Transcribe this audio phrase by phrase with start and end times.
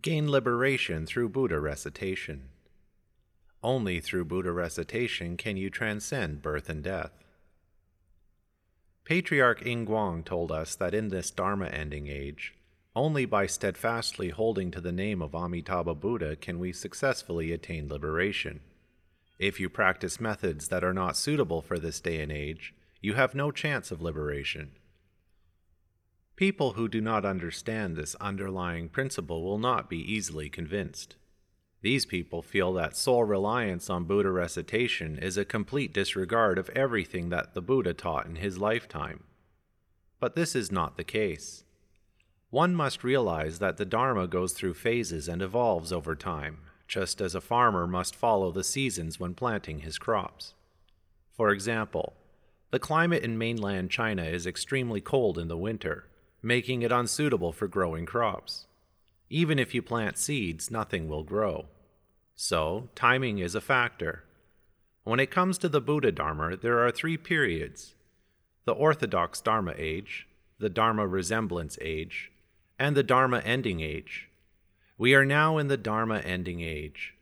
[0.00, 2.48] Gain liberation through Buddha recitation.
[3.62, 7.12] Only through Buddha recitation can you transcend birth and death.
[9.04, 12.54] Patriarch Yin Guang told us that in this Dharma ending age,
[12.96, 18.60] only by steadfastly holding to the name of Amitabha Buddha can we successfully attain liberation.
[19.38, 23.34] If you practice methods that are not suitable for this day and age, you have
[23.34, 24.70] no chance of liberation.
[26.40, 31.16] People who do not understand this underlying principle will not be easily convinced.
[31.82, 37.28] These people feel that sole reliance on Buddha recitation is a complete disregard of everything
[37.28, 39.24] that the Buddha taught in his lifetime.
[40.18, 41.64] But this is not the case.
[42.48, 47.34] One must realize that the Dharma goes through phases and evolves over time, just as
[47.34, 50.54] a farmer must follow the seasons when planting his crops.
[51.34, 52.14] For example,
[52.70, 56.06] the climate in mainland China is extremely cold in the winter,
[56.42, 58.66] making it unsuitable for growing crops.
[59.28, 61.66] Even if you plant seeds, nothing will grow.
[62.34, 64.24] So, timing is a factor.
[65.04, 67.94] When it comes to the Buddha Dharma, there are three periods
[68.64, 70.26] the Orthodox Dharma age,
[70.58, 72.30] the Dharma resemblance age,
[72.78, 74.28] and the Dharma ending age.
[74.98, 77.14] We are now in the Dharma ending age.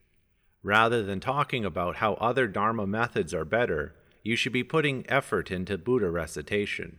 [0.62, 5.50] Rather than talking about how other Dharma methods are better, you should be putting effort
[5.50, 6.98] into Buddha recitation.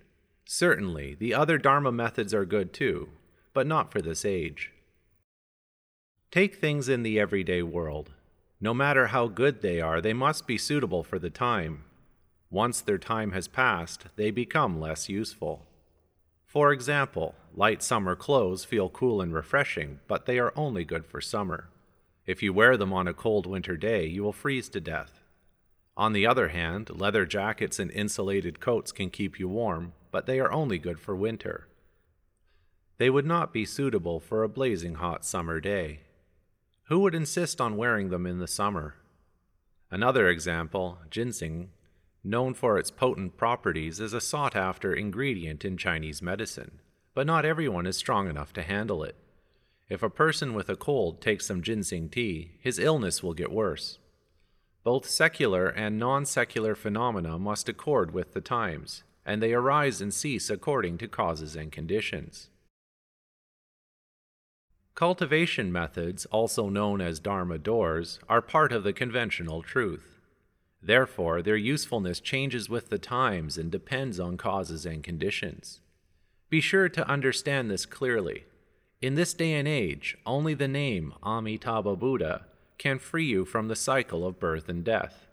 [0.51, 3.09] Certainly, the other Dharma methods are good too,
[3.53, 4.71] but not for this age.
[6.31, 8.13] Take things in the everyday world.
[8.59, 11.83] No matter how good they are, they must be suitable for the time.
[12.49, 15.67] Once their time has passed, they become less useful.
[16.47, 21.21] For example, light summer clothes feel cool and refreshing, but they are only good for
[21.21, 21.69] summer.
[22.25, 25.21] If you wear them on a cold winter day, you will freeze to death.
[25.95, 30.39] On the other hand, leather jackets and insulated coats can keep you warm, but they
[30.39, 31.67] are only good for winter.
[32.97, 36.01] They would not be suitable for a blazing hot summer day.
[36.83, 38.95] Who would insist on wearing them in the summer?
[39.91, 41.69] Another example, ginseng,
[42.23, 46.79] known for its potent properties, is a sought after ingredient in Chinese medicine,
[47.13, 49.15] but not everyone is strong enough to handle it.
[49.89, 53.97] If a person with a cold takes some ginseng tea, his illness will get worse.
[54.83, 60.11] Both secular and non secular phenomena must accord with the times, and they arise and
[60.11, 62.49] cease according to causes and conditions.
[64.95, 70.19] Cultivation methods, also known as Dharma doors, are part of the conventional truth.
[70.81, 75.79] Therefore, their usefulness changes with the times and depends on causes and conditions.
[76.49, 78.45] Be sure to understand this clearly.
[78.99, 82.47] In this day and age, only the name Amitabha Buddha
[82.79, 85.28] can free you from the cycle of birth and death.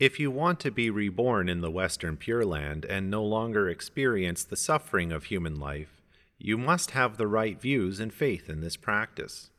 [0.00, 4.42] If you want to be reborn in the Western Pure Land and no longer experience
[4.42, 6.00] the suffering of human life,
[6.38, 9.50] you must have the right views and faith in this practice.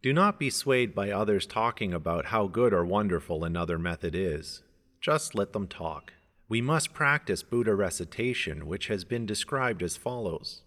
[0.00, 4.62] Do not be swayed by others talking about how good or wonderful another method is.
[5.02, 6.14] Just let them talk.
[6.48, 10.62] We must practice Buddha recitation, which has been described as follows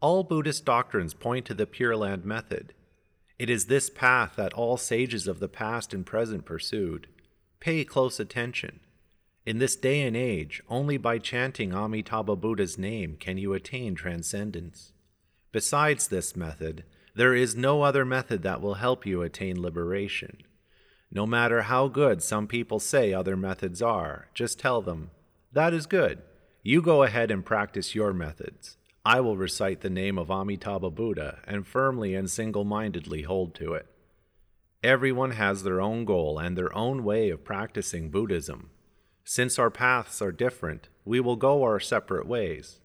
[0.00, 2.74] All Buddhist doctrines point to the Pure Land method.
[3.38, 7.08] It is this path that all sages of the past and present pursued.
[7.60, 8.80] Pay close attention.
[9.44, 14.92] In this day and age, only by chanting Amitabha Buddha's name can you attain transcendence.
[15.52, 16.84] Besides this method,
[17.14, 20.38] there is no other method that will help you attain liberation.
[21.10, 25.10] No matter how good some people say other methods are, just tell them,
[25.52, 26.22] That is good.
[26.62, 28.78] You go ahead and practice your methods.
[29.04, 33.74] I will recite the name of Amitabha Buddha and firmly and single mindedly hold to
[33.74, 33.86] it.
[34.82, 38.70] Everyone has their own goal and their own way of practicing Buddhism.
[39.22, 42.80] Since our paths are different, we will go our separate ways.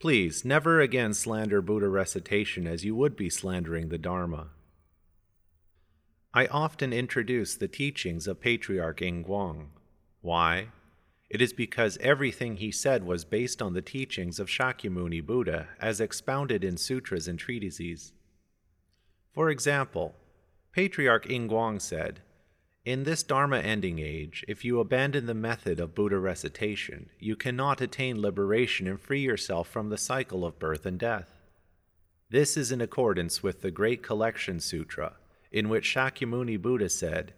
[0.00, 4.48] Please never again slander Buddha recitation as you would be slandering the Dharma.
[6.34, 9.68] I often introduce the teachings of Patriarch Yin Guang.
[10.20, 10.68] Why?
[11.28, 16.00] It is because everything he said was based on the teachings of Shakyamuni Buddha as
[16.00, 18.12] expounded in sutras and treatises.
[19.32, 20.14] For example,
[20.72, 22.20] Patriarch Yin Guang said,
[22.86, 27.80] in this Dharma ending age, if you abandon the method of Buddha recitation, you cannot
[27.80, 31.32] attain liberation and free yourself from the cycle of birth and death.
[32.30, 35.14] This is in accordance with the Great Collection Sutra,
[35.50, 37.34] in which Shakyamuni Buddha said,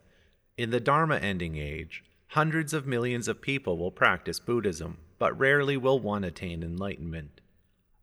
[0.58, 5.76] In the Dharma ending age, hundreds of millions of people will practice Buddhism, but rarely
[5.76, 7.40] will one attain enlightenment.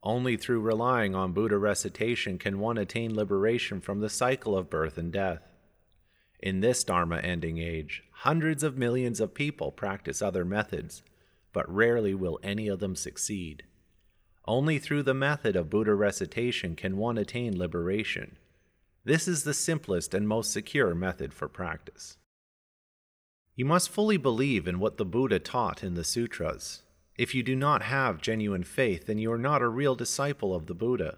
[0.02, 4.98] Only through relying on Buddha recitation can one attain liberation from the cycle of birth
[4.98, 5.42] and death.
[6.40, 11.02] In this Dharma ending age, hundreds of millions of people practice other methods,
[11.54, 13.64] but rarely will any of them succeed.
[14.48, 18.38] Only through the method of Buddha recitation can one attain liberation.
[19.04, 22.18] This is the simplest and most secure method for practice.
[23.58, 26.84] You must fully believe in what the Buddha taught in the sutras.
[27.18, 30.66] If you do not have genuine faith, then you are not a real disciple of
[30.66, 31.16] the Buddha.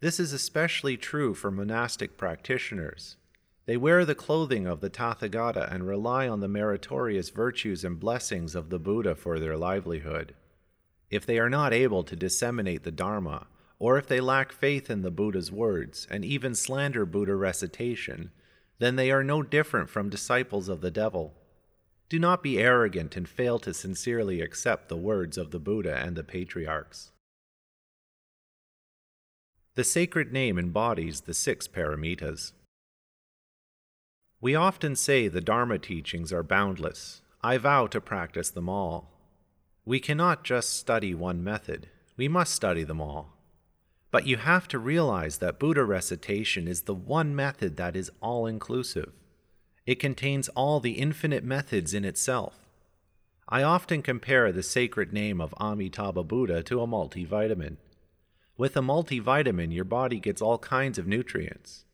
[0.00, 3.16] This is especially true for monastic practitioners.
[3.64, 8.54] They wear the clothing of the Tathagata and rely on the meritorious virtues and blessings
[8.54, 10.34] of the Buddha for their livelihood.
[11.10, 13.46] If they are not able to disseminate the Dharma,
[13.78, 18.32] or if they lack faith in the Buddha's words and even slander Buddha recitation,
[18.78, 21.34] then they are no different from disciples of the devil.
[22.08, 26.16] Do not be arrogant and fail to sincerely accept the words of the Buddha and
[26.16, 27.10] the patriarchs.
[29.74, 32.52] The sacred name embodies the six paramitas.
[34.40, 37.20] We often say the Dharma teachings are boundless.
[37.42, 39.10] I vow to practice them all.
[39.84, 43.34] We cannot just study one method, we must study them all.
[44.10, 48.46] But you have to realize that Buddha recitation is the one method that is all
[48.46, 49.12] inclusive.
[49.88, 52.58] It contains all the infinite methods in itself.
[53.48, 57.78] I often compare the sacred name of Amitabha Buddha to a multivitamin.
[58.58, 61.86] With a multivitamin, your body gets all kinds of nutrients.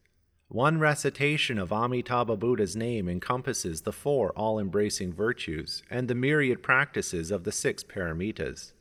[0.48, 6.64] One recitation of Amitabha Buddha's name encompasses the four all embracing virtues and the myriad
[6.64, 8.72] practices of the six paramitas.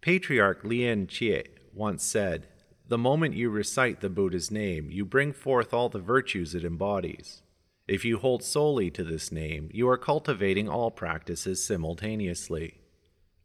[0.00, 1.44] Patriarch Lien Chih
[1.74, 2.46] once said,
[2.88, 7.42] The moment you recite the Buddha's name, you bring forth all the virtues it embodies.
[7.90, 12.78] If you hold solely to this name, you are cultivating all practices simultaneously.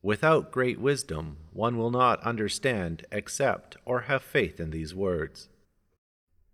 [0.04, 5.50] Without great wisdom, one will not understand, accept, or have faith in these words.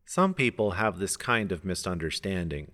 [0.05, 2.71] Some people have this kind of misunderstanding.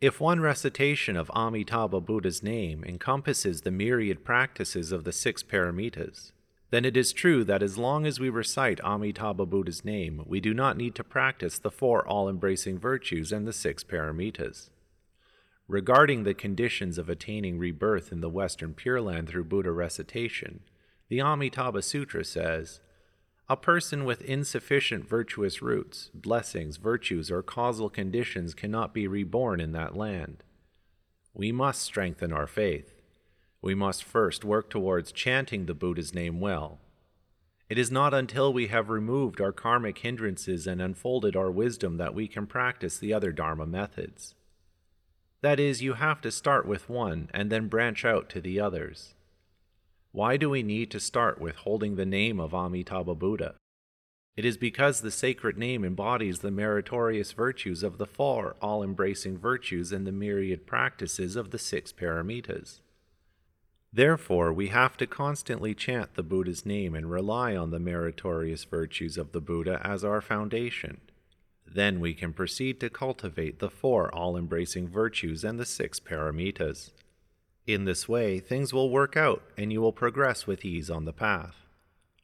[0.00, 6.32] If one recitation of Amitabha Buddha's name encompasses the myriad practices of the six paramitas,
[6.70, 10.54] then it is true that as long as we recite Amitabha Buddha's name, we do
[10.54, 14.70] not need to practice the four all embracing virtues and the six paramitas.
[15.66, 20.60] Regarding the conditions of attaining rebirth in the Western Pure Land through Buddha recitation,
[21.08, 22.80] the Amitabha Sutra says,
[23.48, 29.72] a person with insufficient virtuous roots, blessings, virtues, or causal conditions cannot be reborn in
[29.72, 30.44] that land.
[31.34, 32.99] We must strengthen our faith.
[33.62, 36.78] We must first work towards chanting the Buddha's name well.
[37.68, 42.14] It is not until we have removed our karmic hindrances and unfolded our wisdom that
[42.14, 44.34] we can practice the other Dharma methods.
[45.42, 49.14] That is, you have to start with one and then branch out to the others.
[50.12, 53.54] Why do we need to start with holding the name of Amitabha Buddha?
[54.36, 59.38] It is because the sacred name embodies the meritorious virtues of the four all embracing
[59.38, 62.80] virtues and the myriad practices of the six paramitas.
[63.92, 69.18] Therefore, we have to constantly chant the Buddha's name and rely on the meritorious virtues
[69.18, 71.00] of the Buddha as our foundation.
[71.66, 76.90] Then we can proceed to cultivate the four all embracing virtues and the six paramitas.
[77.66, 81.12] In this way, things will work out and you will progress with ease on the
[81.12, 81.56] path.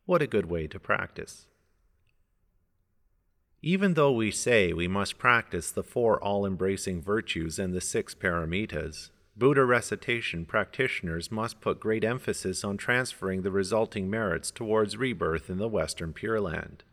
[0.04, 1.46] What a good way to practice.
[3.60, 8.14] Even though we say we must practice the four all embracing virtues and the six
[8.14, 15.50] paramitas, Buddha recitation practitioners must put great emphasis on transferring the resulting merits towards rebirth
[15.50, 16.84] in the Western Pure Land.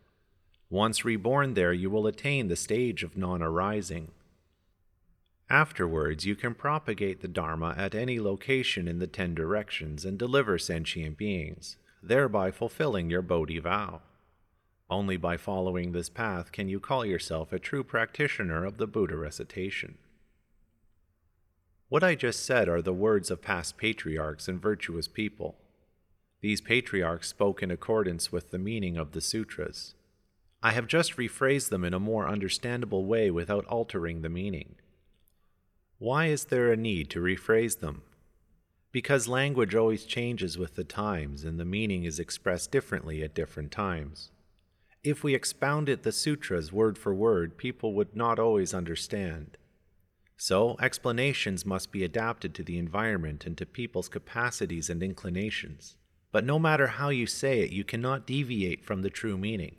[0.68, 4.10] Once reborn there, you will attain the stage of non arising.
[5.48, 10.58] Afterwards, you can propagate the Dharma at any location in the ten directions and deliver
[10.58, 14.02] sentient beings, thereby fulfilling your Bodhi vow.
[14.90, 19.16] Only by following this path can you call yourself a true practitioner of the Buddha
[19.16, 19.96] recitation.
[21.88, 25.56] What I just said are the words of past patriarchs and virtuous people.
[26.40, 29.94] These patriarchs spoke in accordance with the meaning of the sutras.
[30.62, 34.76] I have just rephrased them in a more understandable way without altering the meaning.
[35.98, 38.02] Why is there a need to rephrase them?
[38.90, 43.70] Because language always changes with the times and the meaning is expressed differently at different
[43.70, 44.30] times.
[45.02, 49.58] If we expounded the sutras word for word, people would not always understand.
[50.36, 55.96] So, explanations must be adapted to the environment and to people's capacities and inclinations.
[56.32, 59.76] But no matter how you say it, you cannot deviate from the true meaning.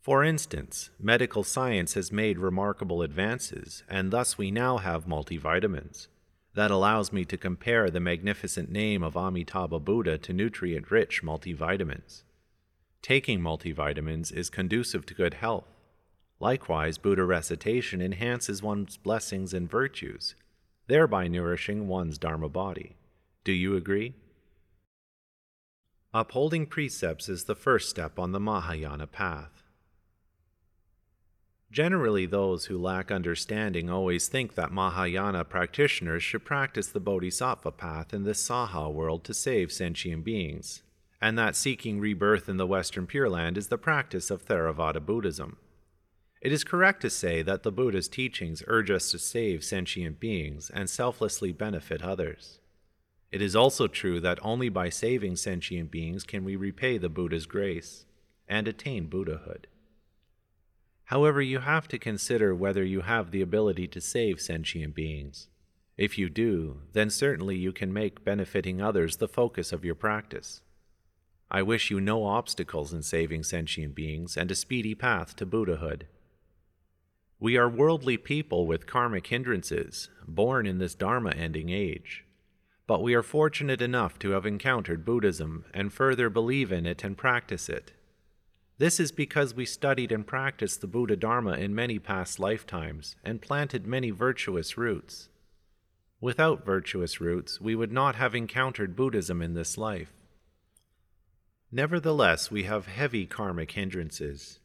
[0.00, 6.08] For instance, medical science has made remarkable advances, and thus we now have multivitamins.
[6.54, 12.22] That allows me to compare the magnificent name of Amitabha Buddha to nutrient rich multivitamins.
[13.02, 15.75] Taking multivitamins is conducive to good health.
[16.38, 20.34] Likewise, Buddha recitation enhances one's blessings and virtues,
[20.86, 22.96] thereby nourishing one's Dharma body.
[23.44, 24.14] Do you agree?
[26.12, 29.62] Upholding precepts is the first step on the Mahayana path.
[31.70, 38.14] Generally, those who lack understanding always think that Mahayana practitioners should practice the Bodhisattva path
[38.14, 40.82] in this Saha world to save sentient beings,
[41.20, 45.58] and that seeking rebirth in the Western Pure Land is the practice of Theravada Buddhism.
[46.46, 50.70] It is correct to say that the Buddha's teachings urge us to save sentient beings
[50.72, 52.60] and selflessly benefit others.
[53.32, 57.46] It is also true that only by saving sentient beings can we repay the Buddha's
[57.46, 58.06] grace
[58.46, 59.66] and attain Buddhahood.
[61.06, 65.48] However, you have to consider whether you have the ability to save sentient beings.
[65.96, 70.62] If you do, then certainly you can make benefiting others the focus of your practice.
[71.50, 76.06] I wish you no obstacles in saving sentient beings and a speedy path to Buddhahood.
[77.38, 82.24] We are worldly people with karmic hindrances, born in this Dharma ending age.
[82.86, 87.16] But we are fortunate enough to have encountered Buddhism and further believe in it and
[87.16, 87.92] practice it.
[88.78, 93.42] This is because we studied and practiced the Buddha Dharma in many past lifetimes and
[93.42, 95.28] planted many virtuous roots.
[96.20, 100.12] Without virtuous roots, we would not have encountered Buddhism in this life.
[101.70, 104.60] Nevertheless, we have heavy karmic hindrances.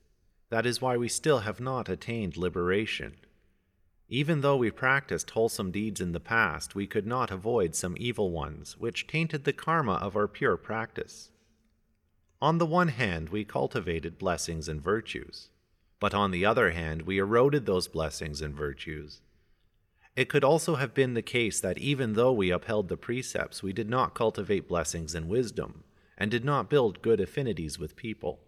[0.51, 3.15] That is why we still have not attained liberation.
[4.09, 8.31] Even though we practiced wholesome deeds in the past, we could not avoid some evil
[8.31, 11.29] ones, which tainted the karma of our pure practice.
[12.41, 15.47] On the one hand, we cultivated blessings and virtues,
[16.01, 19.21] but on the other hand, we eroded those blessings and virtues.
[20.17, 23.71] It could also have been the case that even though we upheld the precepts, we
[23.71, 25.85] did not cultivate blessings and wisdom,
[26.17, 28.41] and did not build good affinities with people.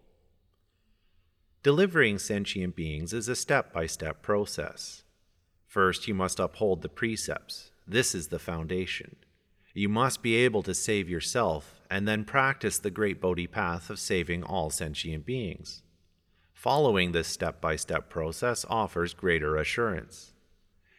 [1.64, 5.02] Delivering sentient beings is a step by step process.
[5.66, 7.70] First, you must uphold the precepts.
[7.86, 9.16] This is the foundation.
[9.72, 13.98] You must be able to save yourself and then practice the great Bodhi path of
[13.98, 15.80] saving all sentient beings.
[16.52, 20.34] Following this step by step process offers greater assurance.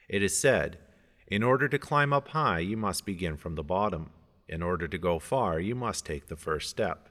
[0.10, 0.80] It is said,
[1.28, 4.10] in order to climb up high, you must begin from the bottom.
[4.50, 7.10] In order to go far, you must take the first step.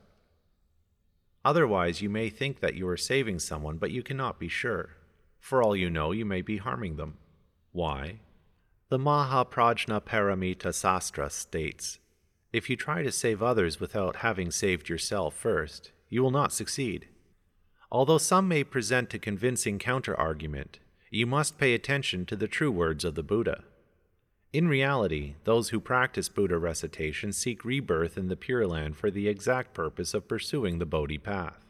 [1.44, 4.96] Otherwise, you may think that you are saving someone, but you cannot be sure.
[5.38, 7.18] For all you know, you may be harming them.
[7.72, 8.20] Why?
[8.88, 11.98] The Mahaprajna Paramita Sastra states
[12.52, 17.08] If you try to save others without having saved yourself first, you will not succeed.
[17.90, 20.78] Although some may present a convincing counter argument,
[21.10, 23.64] you must pay attention to the true words of the Buddha.
[24.54, 29.26] In reality, those who practice Buddha recitation seek rebirth in the Pure Land for the
[29.26, 31.66] exact purpose of pursuing the Bodhi path.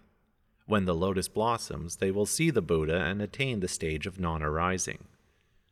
[0.66, 4.42] When the lotus blossoms, they will see the Buddha and attain the stage of non
[4.42, 5.04] arising.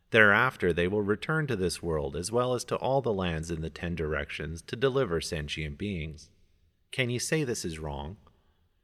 [0.09, 3.61] Thereafter, they will return to this world as well as to all the lands in
[3.61, 6.31] the ten directions to deliver sentient beings.
[6.91, 8.17] Can you say this is wrong?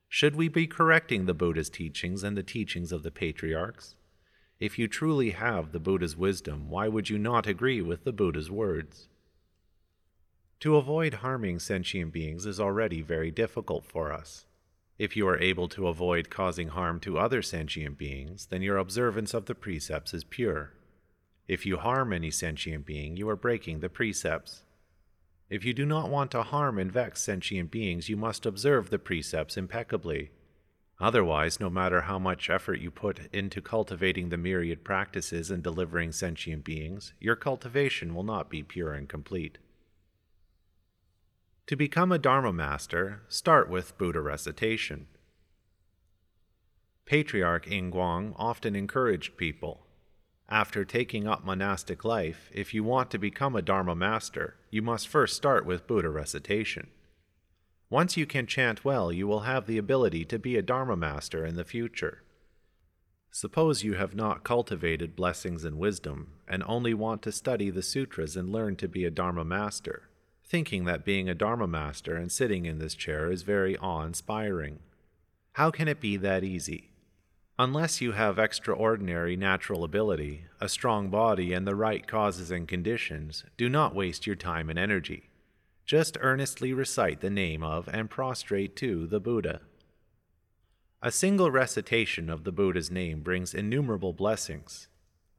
[0.08, 3.96] Should we be correcting the Buddha's teachings and the teachings of the patriarchs?
[4.60, 8.52] If you truly have the Buddha's wisdom, why would you not agree with the Buddha's
[8.52, 9.08] words?
[10.60, 14.46] To avoid harming sentient beings is already very difficult for us.
[14.98, 19.34] If you are able to avoid causing harm to other sentient beings, then your observance
[19.34, 20.74] of the precepts is pure.
[21.48, 24.64] If you harm any sentient being, you are breaking the precepts.
[25.50, 29.00] If you do not want to harm and vex sentient beings, you must observe the
[29.00, 30.32] precepts impeccably.
[31.00, 36.12] Otherwise, no matter how much effort you put into cultivating the myriad practices and delivering
[36.12, 39.58] sentient beings, your cultivation will not be pure and complete.
[41.68, 45.08] To become a Dharma master, start with Buddha recitation.
[47.06, 49.86] Patriarch Guang often encouraged people
[50.52, 55.08] after taking up monastic life, if you want to become a Dharma master, you must
[55.08, 56.88] first start with Buddha recitation.
[57.92, 61.44] Once you can chant well, you will have the ability to be a Dharma master
[61.44, 62.22] in the future.
[63.32, 68.36] Suppose you have not cultivated blessings and wisdom, and only want to study the sutras
[68.36, 70.10] and learn to be a Dharma master,
[70.44, 74.80] thinking that being a Dharma master and sitting in this chair is very awe inspiring.
[75.54, 76.92] How can it be that easy?
[77.58, 83.44] Unless you have extraordinary natural ability, a strong body, and the right causes and conditions,
[83.58, 85.29] do not waste your time and energy.
[85.90, 89.62] Just earnestly recite the name of and prostrate to the Buddha.
[91.02, 94.88] A single recitation of the Buddha's name brings innumerable blessings.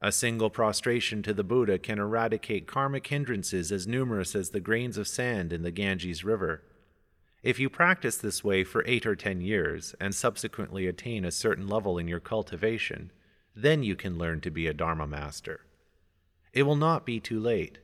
[0.01, 4.97] A single prostration to the Buddha can eradicate karmic hindrances as numerous as the grains
[4.97, 6.63] of sand in the Ganges River
[7.41, 11.69] if you practice this way for eight or ten years and subsequently attain a certain
[11.69, 13.13] level in your cultivation,
[13.55, 15.61] then you can learn to be a Dharma master.
[16.51, 17.79] It will not be too late.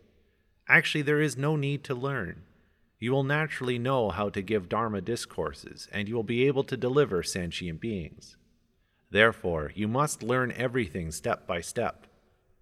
[0.67, 2.43] Actually, there is no need to learn.
[2.99, 6.75] You will naturally know how to give Dharma discourses, and you will be able to
[6.75, 8.37] deliver sentient beings.
[9.11, 12.07] Therefore, you must learn everything step by step.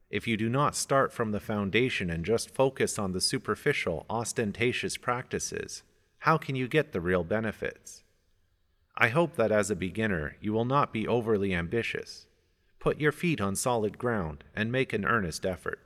[0.09, 4.97] If you do not start from the foundation and just focus on the superficial, ostentatious
[4.97, 5.83] practices,
[6.19, 8.03] how can you get the real benefits?
[8.97, 12.27] I hope that as a beginner, you will not be overly ambitious.
[12.79, 15.79] Put your feet on solid ground and make an earnest effort.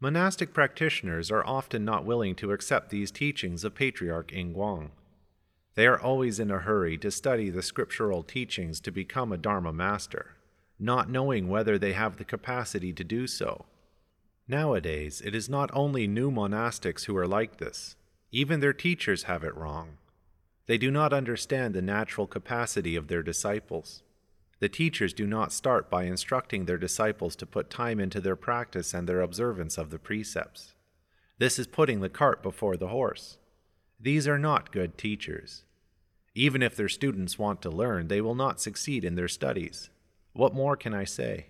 [0.00, 4.90] Monastic practitioners are often not willing to accept these teachings of Patriarch Guang.
[5.74, 9.72] They are always in a hurry to study the scriptural teachings to become a Dharma
[9.72, 10.36] master,
[10.78, 13.64] not knowing whether they have the capacity to do so.
[14.46, 17.96] Nowadays, it is not only new monastics who are like this,
[18.30, 19.96] even their teachers have it wrong.
[20.66, 24.03] They do not understand the natural capacity of their disciples.
[24.64, 28.94] The teachers do not start by instructing their disciples to put time into their practice
[28.94, 30.72] and their observance of the precepts.
[31.36, 33.36] This is putting the cart before the horse.
[34.00, 35.64] These are not good teachers.
[36.34, 39.90] Even if their students want to learn, they will not succeed in their studies.
[40.32, 41.48] What more can I say?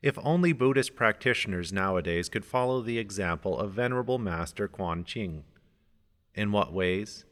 [0.00, 5.42] If only Buddhist practitioners nowadays could follow the example of Venerable Master Kuan Ching.
[6.32, 7.24] In what ways?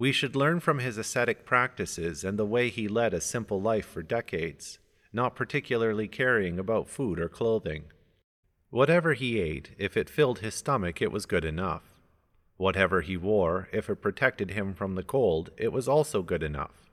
[0.00, 3.84] We should learn from his ascetic practices and the way he led a simple life
[3.84, 4.78] for decades,
[5.12, 7.84] not particularly caring about food or clothing.
[8.70, 12.00] Whatever he ate, if it filled his stomach, it was good enough.
[12.56, 16.88] Whatever he wore, if it protected him from the cold, it was also good enough.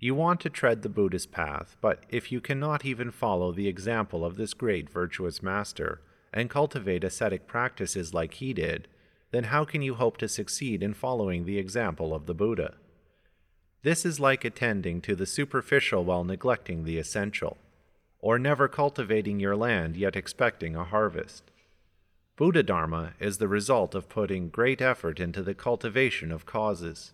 [0.00, 4.24] You want to tread the Buddhist path, but if you cannot even follow the example
[4.24, 6.00] of this great virtuous master
[6.32, 8.88] and cultivate ascetic practices like he did,
[9.32, 12.74] then how can you hope to succeed in following the example of the Buddha?
[13.82, 17.56] This is like attending to the superficial while neglecting the essential,
[18.20, 21.50] or never cultivating your land yet expecting a harvest.
[22.36, 27.12] Buddha Dharma is the result of putting great effort into the cultivation of causes.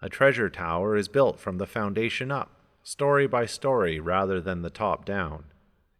[0.00, 4.70] A treasure tower is built from the foundation up, story by story rather than the
[4.70, 5.44] top down.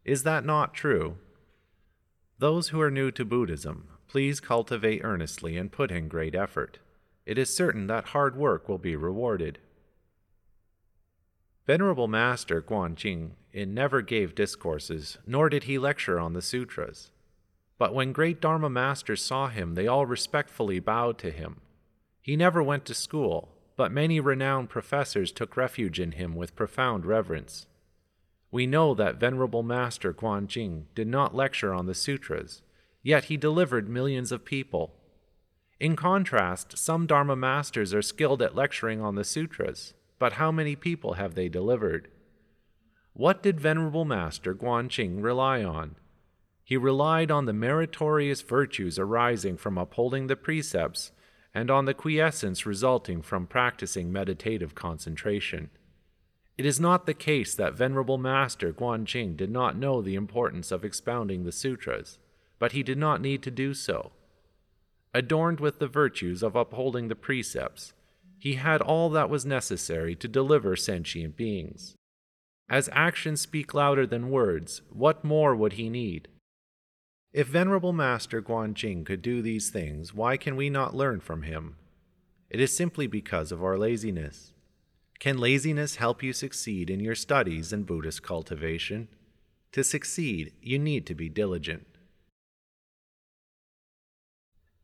[0.05, 1.17] Is that not true?
[2.37, 6.79] Those who are new to Buddhism, please cultivate earnestly and put in great effort.
[7.25, 9.59] It is certain that hard work will be rewarded.
[11.67, 17.11] Venerable Master Guanqing never gave discourses, nor did he lecture on the sutras.
[17.77, 21.61] But when great Dharma masters saw him, they all respectfully bowed to him.
[22.19, 27.05] He never went to school, but many renowned professors took refuge in him with profound
[27.05, 27.67] reverence.
[28.51, 32.63] We know that Venerable Master Guanjing did not lecture on the sutras,
[33.09, 34.93] yet he delivered millions of people.
[35.79, 40.75] In contrast, some Dharma masters are skilled at lecturing on the sutras, but how many
[40.75, 42.07] people have they delivered?
[43.13, 45.95] What did Venerable Master Guanqing rely on?
[46.63, 51.11] He relied on the meritorious virtues arising from upholding the precepts
[51.51, 55.71] and on the quiescence resulting from practicing meditative concentration.
[56.59, 60.85] It is not the case that Venerable Master Guanqing did not know the importance of
[60.85, 62.19] expounding the sutras,
[62.59, 64.11] but he did not need to do so.
[65.13, 67.93] Adorned with the virtues of upholding the precepts,
[68.37, 71.95] he had all that was necessary to deliver sentient beings.
[72.69, 76.27] As actions speak louder than words, what more would he need?
[77.33, 81.43] If Venerable Master Guan Guanjing could do these things, why can we not learn from
[81.43, 81.75] him?
[82.49, 84.53] It is simply because of our laziness.
[85.19, 89.09] Can laziness help you succeed in your studies and Buddhist cultivation?
[89.73, 91.85] To succeed, you need to be diligent.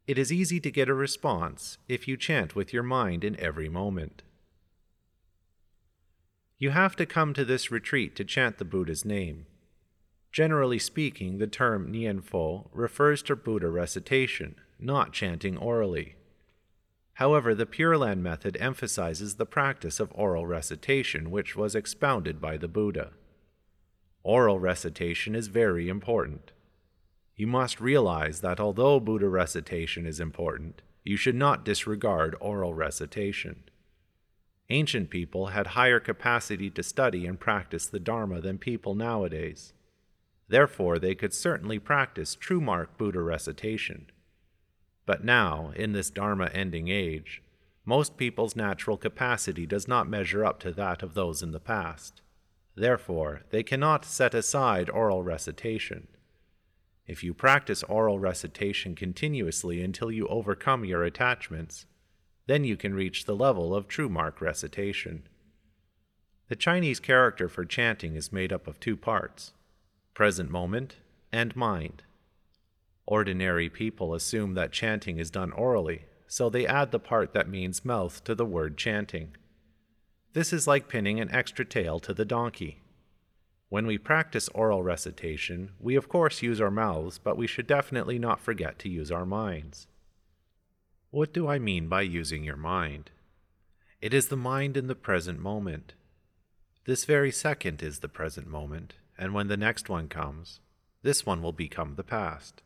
[0.07, 3.69] It is easy to get a response if you chant with your mind in every
[3.69, 4.21] moment.
[6.59, 9.47] You have to come to this retreat to chant the Buddha's name.
[10.31, 16.15] Generally speaking, the term Nianfo refers to Buddha recitation, not chanting orally.
[17.13, 22.57] However, the Pure Land method emphasizes the practice of oral recitation, which was expounded by
[22.57, 23.11] the Buddha.
[24.21, 26.51] Oral recitation is very important.
[27.35, 33.63] You must realize that although Buddha recitation is important, you should not disregard oral recitation.
[34.69, 39.73] Ancient people had higher capacity to study and practice the Dharma than people nowadays.
[40.47, 44.07] Therefore, they could certainly practice true mark Buddha recitation.
[45.05, 47.43] But now, in this Dharma ending age,
[47.85, 52.21] most people's natural capacity does not measure up to that of those in the past.
[52.75, 56.07] Therefore, they cannot set aside oral recitation.
[57.07, 61.85] If you practice oral recitation continuously until you overcome your attachments,
[62.47, 65.27] then you can reach the level of true mark recitation.
[66.47, 69.53] The Chinese character for chanting is made up of two parts
[70.15, 70.95] present moment,
[71.31, 72.01] and mind.
[73.05, 77.85] Ordinary people assume that chanting is done orally, so they add the part that means
[77.85, 79.35] mouth to the word chanting.
[80.31, 82.81] This is like pinning an extra tail to the donkey.
[83.75, 88.17] When we practice oral recitation, we of course use our mouths, but we should definitely
[88.17, 89.87] not forget to use our minds.
[91.11, 93.11] What do I mean by using your mind?
[93.99, 95.93] It is the mind in the present moment.
[96.85, 100.61] This very second is the present moment, and when the next one comes,
[101.01, 102.63] this one will become the past.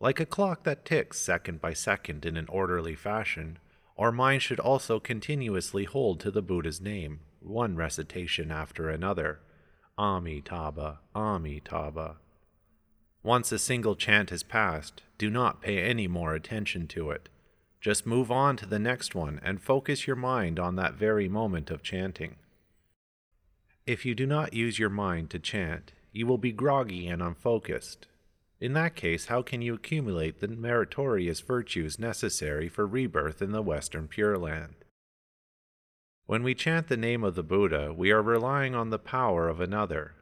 [0.00, 3.58] Like a clock that ticks second by second in an orderly fashion,
[3.98, 9.40] our mind should also continuously hold to the Buddha's name, one recitation after another.
[10.02, 12.16] Amitabha, Amitabha.
[13.22, 17.28] Once a single chant has passed, do not pay any more attention to it.
[17.80, 21.70] Just move on to the next one and focus your mind on that very moment
[21.70, 22.34] of chanting.
[23.86, 28.08] If you do not use your mind to chant, you will be groggy and unfocused,
[28.62, 33.60] in that case, how can you accumulate the meritorious virtues necessary for rebirth in the
[33.60, 34.81] Western Pure Land?
[36.32, 39.60] When we chant the name of the Buddha, we are relying on the power of
[39.60, 40.14] another.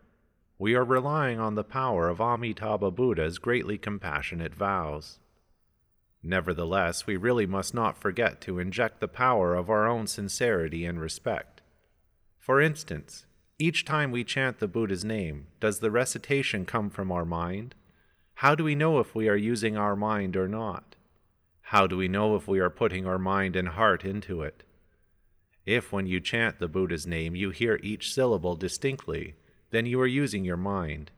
[0.58, 5.20] We are relying on the power of Amitabha Buddha's greatly compassionate vows.
[6.20, 11.00] Nevertheless, we really must not forget to inject the power of our own sincerity and
[11.00, 11.60] respect.
[12.40, 13.24] For instance,
[13.60, 17.76] each time we chant the Buddha's name, does the recitation come from our mind?
[18.34, 20.96] How do we know if we are using our mind or not?
[21.60, 24.64] How do we know if we are putting our mind and heart into it?
[25.70, 29.36] If, when you chant the Buddha's name, you hear each syllable distinctly,
[29.70, 31.12] then you are using your mind.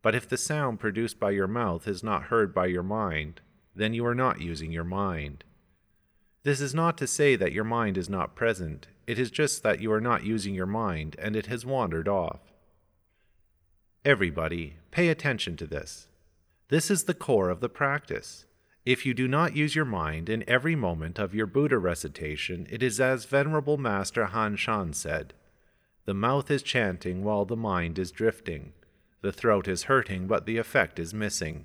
[0.00, 3.42] But if the sound produced by your mouth is not heard by your mind,
[3.74, 5.44] then you are not using your mind.
[6.42, 9.82] This is not to say that your mind is not present, it is just that
[9.82, 12.54] you are not using your mind and it has wandered off.
[14.06, 16.08] Everybody, pay attention to this.
[16.68, 18.46] This is the core of the practice.
[18.86, 22.84] If you do not use your mind in every moment of your Buddha recitation, it
[22.84, 25.34] is as Venerable Master Han Shan said
[26.04, 28.74] The mouth is chanting while the mind is drifting.
[29.22, 31.64] The throat is hurting, but the effect is missing.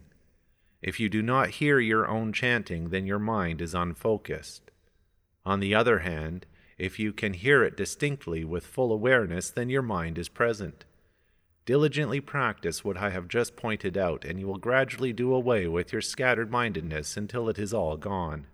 [0.81, 4.71] If you do not hear your own chanting, then your mind is unfocused.
[5.45, 6.47] On the other hand,
[6.79, 10.86] if you can hear it distinctly with full awareness, then your mind is present.
[11.71, 15.93] Diligently practice what I have just pointed out, and you will gradually do away with
[15.93, 18.47] your scattered mindedness until it is all gone.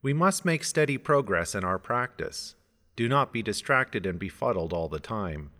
[0.00, 2.54] We must make steady progress in our practice.
[2.94, 5.50] Do not be distracted and befuddled all the time.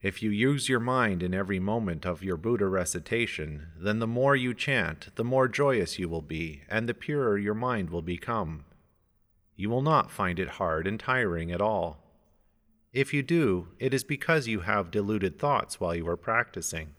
[0.00, 4.36] If you use your mind in every moment of your Buddha recitation, then the more
[4.36, 8.64] you chant, the more joyous you will be, and the purer your mind will become.
[9.54, 12.07] You will not find it hard and tiring at all.
[12.98, 16.96] If you do, it is because you have deluded thoughts while you are practicing.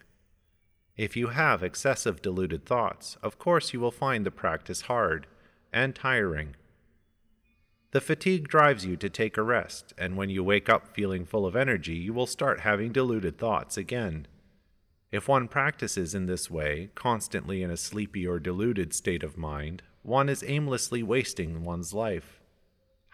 [0.96, 5.28] If you have excessive deluded thoughts, of course you will find the practice hard
[5.74, 6.56] and tiring.
[7.92, 11.46] The fatigue drives you to take a rest, and when you wake up feeling full
[11.46, 14.26] of energy, you will start having deluded thoughts again.
[15.12, 19.84] If one practices in this way, constantly in a sleepy or deluded state of mind,
[20.04, 22.39] one is aimlessly wasting one's life.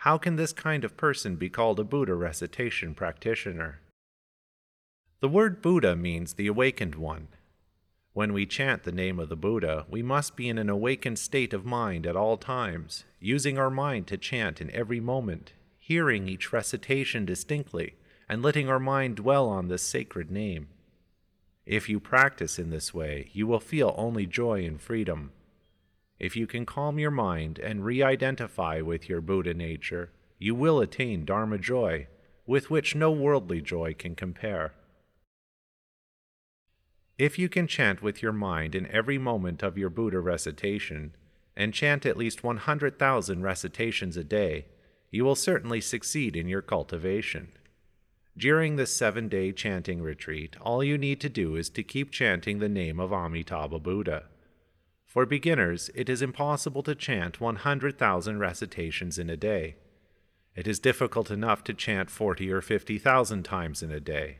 [0.06, 3.80] How can this kind of person be called a Buddha recitation practitioner?
[5.20, 7.30] The word Buddha means the awakened one.
[8.14, 11.56] When we chant the name of the Buddha, we must be in an awakened state
[11.56, 16.54] of mind at all times, using our mind to chant in every moment, hearing each
[16.54, 17.96] recitation distinctly,
[18.30, 20.68] and letting our mind dwell on this sacred name.
[21.66, 25.32] If you practice in this way, you will feel only joy and freedom.
[26.20, 30.80] If you can calm your mind and re identify with your Buddha nature, you will
[30.80, 32.08] attain Dharma joy,
[32.46, 34.74] with which no worldly joy can compare.
[37.18, 41.16] If you can chant with your mind in every moment of your Buddha recitation,
[41.56, 44.66] and chant at least 100,000 recitations a day,
[45.12, 47.50] you will certainly succeed in your cultivation.
[48.38, 52.60] During this seven day chanting retreat, all you need to do is to keep chanting
[52.60, 54.26] the name of Amitabha Buddha.
[55.16, 59.78] For beginners, it is impossible to chant 100,000 recitations in a day.
[60.58, 64.40] It is difficult enough to chant 40 or 50,000 times in a day.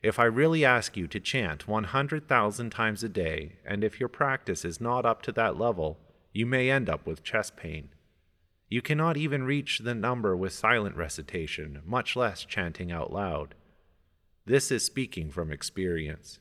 [0.00, 4.64] If I really ask you to chant 100,000 times a day, and if your practice
[4.64, 5.98] is not up to that level,
[6.32, 7.88] you may end up with chest pain.
[8.68, 13.56] You cannot even reach the number with silent recitation, much less chanting out loud.
[14.46, 16.38] This is speaking from experience.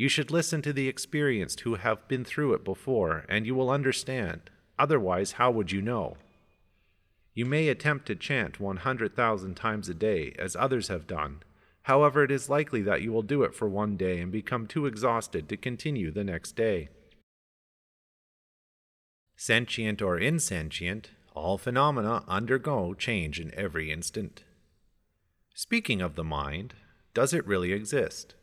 [0.00, 3.68] You should listen to the experienced who have been through it before, and you will
[3.68, 4.48] understand.
[4.78, 6.16] Otherwise, how would you know?
[7.34, 11.42] You may attempt to chant 100,000 times a day, as others have done.
[11.82, 14.86] However, it is likely that you will do it for one day and become too
[14.86, 16.88] exhausted to continue the next day.
[19.36, 24.44] Sentient or insentient, all phenomena undergo change in every instant.
[25.52, 26.72] Speaking of the mind,
[27.12, 28.34] does it really exist?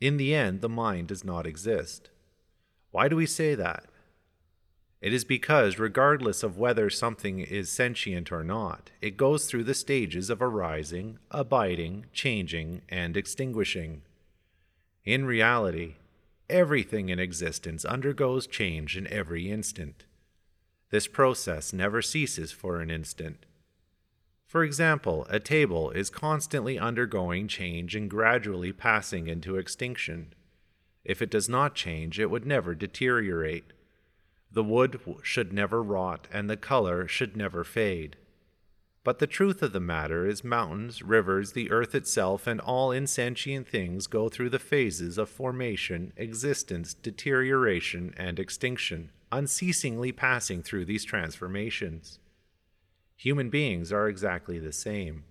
[0.00, 2.10] In the end, the mind does not exist.
[2.90, 3.86] Why do we say that?
[5.00, 9.74] It is because, regardless of whether something is sentient or not, it goes through the
[9.74, 14.02] stages of arising, abiding, changing, and extinguishing.
[15.04, 15.96] In reality,
[16.48, 20.04] everything in existence undergoes change in every instant.
[20.90, 23.44] This process never ceases for an instant.
[24.56, 30.32] For example, a table is constantly undergoing change and gradually passing into extinction.
[31.04, 33.74] If it does not change, it would never deteriorate.
[34.50, 38.16] The wood should never rot, and the color should never fade.
[39.04, 43.68] But the truth of the matter is, mountains, rivers, the earth itself, and all insentient
[43.68, 51.04] things go through the phases of formation, existence, deterioration, and extinction, unceasingly passing through these
[51.04, 52.20] transformations.
[53.16, 55.24] Human beings are exactly the same.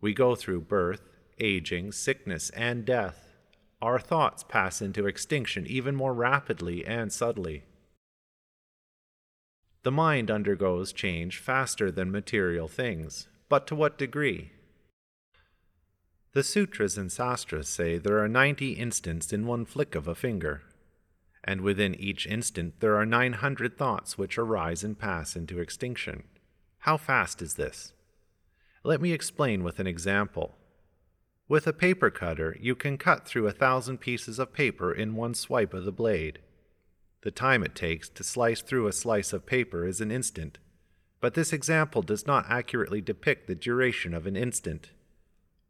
[0.00, 1.02] We go through birth,
[1.38, 3.34] aging, sickness, and death.
[3.80, 7.62] Our thoughts pass into extinction even more rapidly and subtly.
[9.84, 14.50] The mind undergoes change faster than material things, but to what degree?
[16.32, 20.62] The sutras and sastras say there are 90 instants in one flick of a finger,
[21.44, 26.24] and within each instant there are 900 thoughts which arise and pass into extinction.
[26.80, 27.92] How fast is this?
[28.84, 30.56] Let me explain with an example.
[31.48, 35.34] With a paper cutter, you can cut through a thousand pieces of paper in one
[35.34, 36.40] swipe of the blade.
[37.22, 40.58] The time it takes to slice through a slice of paper is an instant,
[41.20, 44.90] but this example does not accurately depict the duration of an instant.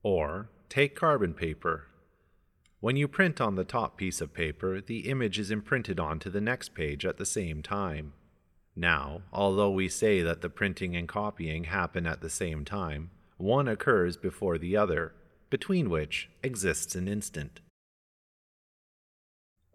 [0.02, 1.86] Or, take carbon paper.
[2.80, 6.40] When you print on the top piece of paper, the image is imprinted onto the
[6.40, 8.12] next page at the same time.
[8.78, 13.66] Now, although we say that the printing and copying happen at the same time, one
[13.66, 15.14] occurs before the other,
[15.50, 17.58] between which exists an instant.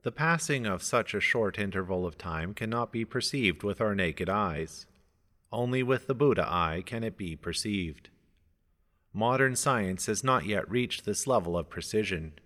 [0.04, 4.30] The passing of such a short interval of time cannot be perceived with our naked
[4.30, 4.86] eyes.
[5.52, 8.10] Only with the Buddha eye can it be perceived.
[9.12, 12.40] Modern science has not yet reached this level of precision.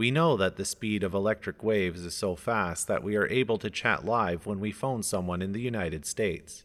[0.00, 3.58] We know that the speed of electric waves is so fast that we are able
[3.58, 6.64] to chat live when we phone someone in the United States.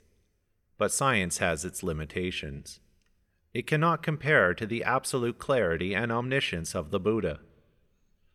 [0.78, 2.80] But science has its limitations.
[3.54, 7.42] It cannot compare to the absolute clarity and omniscience of the Buddha.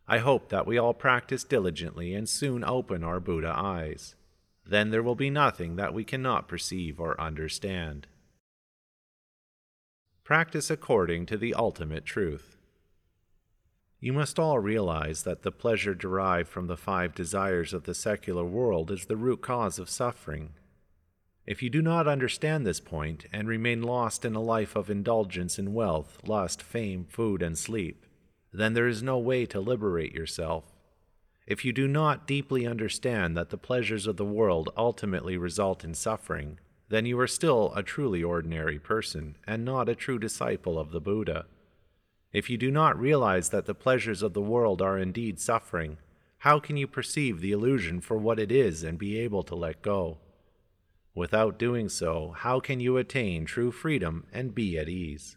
[0.07, 4.13] I hope that we all practice diligently and soon open our Buddha eyes.
[4.67, 8.05] Then there will be nothing that we cannot perceive or understand.
[10.23, 12.59] Practice according to the ultimate truth.
[14.03, 18.43] You must all realize that the pleasure derived from the five desires of the secular
[18.43, 20.53] world is the root cause of suffering.
[21.45, 25.59] If you do not understand this point and remain lost in a life of indulgence
[25.59, 28.07] in wealth, lust, fame, food, and sleep,
[28.51, 30.63] then there is no way to liberate yourself.
[31.45, 35.93] If you do not deeply understand that the pleasures of the world ultimately result in
[35.93, 36.57] suffering,
[36.89, 41.01] then you are still a truly ordinary person and not a true disciple of the
[41.01, 41.45] Buddha.
[42.33, 45.97] If you do not realize that the pleasures of the world are indeed suffering,
[46.39, 49.81] how can you perceive the illusion for what it is and be able to let
[49.81, 50.17] go?
[51.13, 55.35] Without doing so, how can you attain true freedom and be at ease?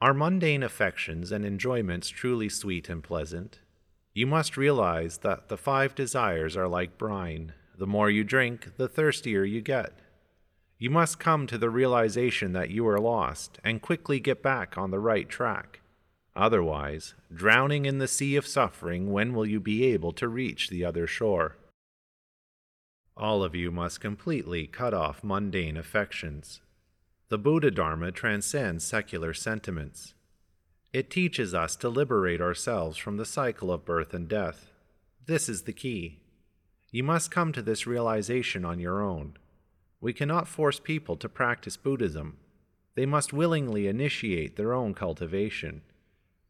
[0.00, 3.60] Are mundane affections and enjoyments truly sweet and pleasant?
[4.14, 7.52] You must realize that the five desires are like brine.
[7.78, 9.92] The more you drink, the thirstier you get.
[10.78, 14.90] You must come to the realization that you are lost and quickly get back on
[14.90, 15.80] the right track.
[16.34, 20.84] Otherwise, drowning in the sea of suffering, when will you be able to reach the
[20.84, 21.56] other shore?
[23.16, 26.60] All of you must completely cut off mundane affections
[27.28, 30.14] the Buddha Dharma transcends secular sentiments.
[30.92, 34.70] It teaches us to liberate ourselves from the cycle of birth and death.
[35.26, 36.20] This is the key.
[36.92, 39.38] You must come to this realization on your own.
[40.00, 42.36] We cannot force people to practice Buddhism.
[42.94, 45.82] They must willingly initiate their own cultivation.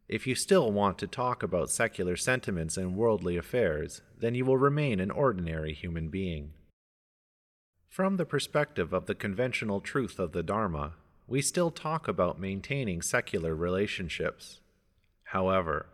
[0.08, 4.58] If you still want to talk about secular sentiments and worldly affairs, then you will
[4.58, 6.52] remain an ordinary human being.
[7.88, 10.94] From the perspective of the conventional truth of the Dharma,
[11.26, 14.60] we still talk about maintaining secular relationships.
[15.24, 15.86] However,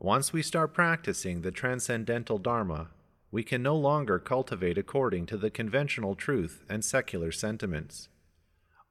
[0.00, 2.88] once we start practicing the transcendental Dharma,
[3.30, 8.08] we can no longer cultivate according to the conventional truth and secular sentiments.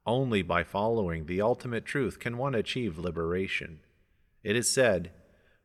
[0.06, 3.82] Only by following the ultimate truth can one achieve liberation.
[4.44, 5.12] It is said,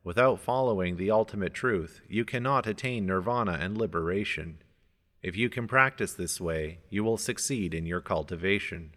[0.03, 4.57] without following the ultimate truth, you cannot attain nirvana and liberation.
[5.23, 8.91] If you can practice this way, you will succeed in your cultivation,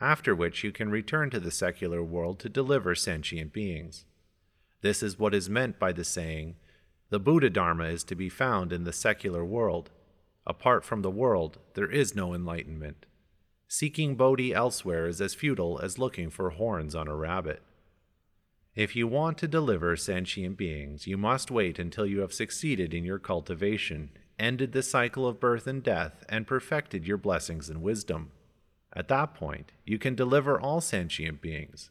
[0.00, 4.04] after which you can return to the secular world to deliver sentient beings.
[4.80, 6.56] This is what is meant by the saying,
[7.10, 9.90] the Buddha Dharma is to be found in the secular world.
[10.46, 13.06] Apart from the world, there is no enlightenment.
[13.66, 17.62] Seeking Bodhi elsewhere is as futile as looking for horns on a rabbit.
[18.74, 23.04] If you want to deliver sentient beings, you must wait until you have succeeded in
[23.04, 28.30] your cultivation, ended the cycle of birth and death, and perfected your blessings and wisdom.
[28.94, 31.90] At that point, you can deliver all sentient beings.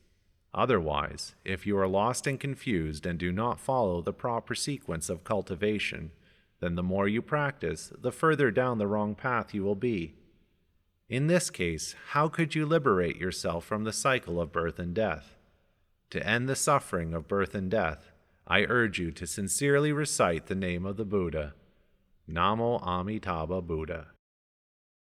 [0.58, 5.24] Otherwise, if you are lost and confused and do not follow the proper sequence of
[5.24, 6.10] cultivation,
[6.62, 10.16] then the more you practice, the further down the wrong path you will be.
[11.10, 15.38] In this case, how could you liberate yourself from the cycle of birth and death?
[16.10, 18.12] To end the suffering of birth and death,
[18.48, 21.54] I urge you to sincerely recite the name of the Buddha.
[22.28, 24.08] Namo Amitabha Buddha.